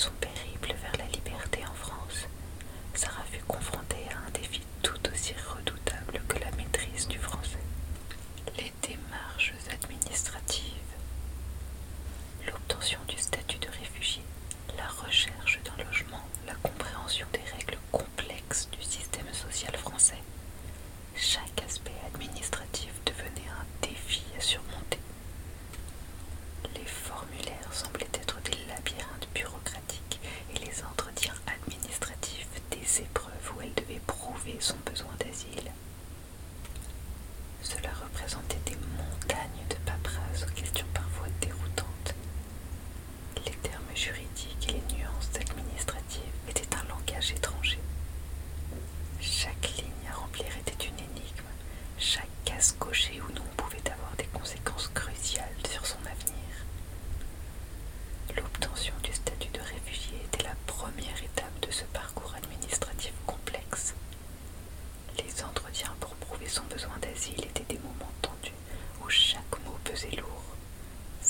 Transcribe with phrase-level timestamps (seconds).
[0.00, 0.29] es un pez.
[34.58, 35.70] son besoin d'asile.
[37.62, 42.14] Cela représentait des montagnes de paperasses aux questions parfois déroutantes.
[43.44, 47.78] Les termes juridiques et les nuances administratives étaient un langage étranger.
[49.20, 51.50] Chaque ligne à remplir était une énigme,
[51.98, 53.89] chaque case cochée ou non pouvait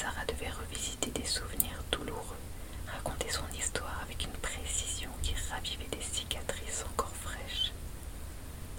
[0.00, 2.40] Sarah devait revisiter des souvenirs douloureux,
[2.86, 7.72] raconter son histoire avec une précision qui ravivait des cicatrices encore fraîches.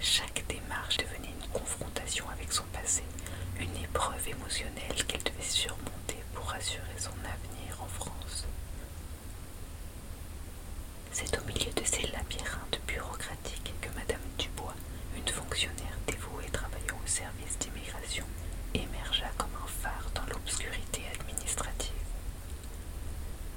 [0.00, 3.04] Chaque démarche devenait une confrontation avec son passé,
[3.60, 8.46] une épreuve émotionnelle qu'elle devait surmonter pour assurer son avenir en France.
[11.12, 14.74] C'est au de ces labyrinthes bureaucratiques que Madame Dubois,
[15.16, 18.24] une fonctionnaire dévouée travaillant au service d'immigration,
[18.74, 21.92] émergea comme un phare dans l'obscurité administrative.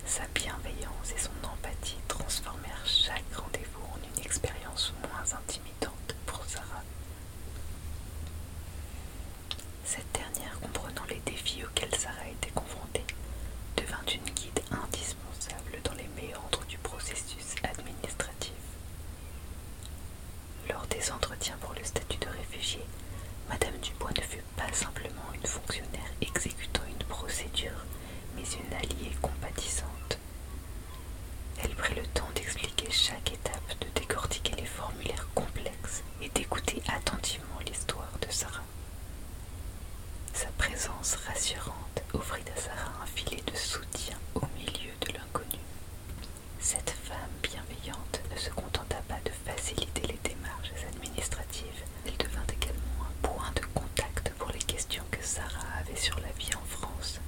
[0.06, 6.84] Sa bienveillance et son empathie transformèrent chaque rendez-vous en une expérience moins intimidante pour Sarah.
[9.86, 13.06] Cette dernière, comprenant les défis auxquels Sarah était confrontée,
[13.78, 18.52] devint une guide indispensable dans les méandres du processus administratif.
[20.70, 22.82] Lors des entretiens pour le statut de réfugié,
[23.50, 27.86] Madame Dubois ne fut pas simplement une fonctionnaire exécutant une procédure,
[28.36, 30.18] mais une alliée compatissante.
[31.64, 37.60] Elle prit le temps d'expliquer chaque étape, de décortiquer les formulaires complexes et d'écouter attentivement
[37.66, 38.64] l'histoire de Sarah.
[40.34, 45.62] Sa présence rassurante offrit à Sarah un filet de soutien au milieu de l'inconnu.
[46.60, 53.08] Cette femme bienveillante ne se contenta pas de faciliter les démarches administratives, elle devint également
[53.08, 57.22] un point de contact pour les questions que Sarah avait sur la vie en France.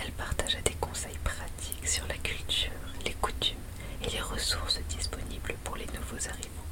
[0.00, 2.70] Elle partagea des conseils pratiques sur la culture,
[3.04, 3.58] les coutumes
[4.04, 6.70] et les ressources disponibles pour les nouveaux arrivants.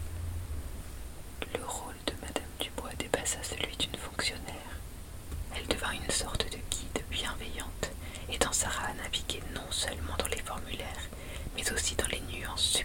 [1.59, 4.55] Le rôle de Madame Dubois dépassa celui d'une fonctionnaire.
[5.57, 7.91] Elle devint une sorte de guide bienveillante,
[8.33, 11.09] aidant Sarah à naviguer non seulement dans les formulaires,
[11.73, 12.79] aussi dans les nuances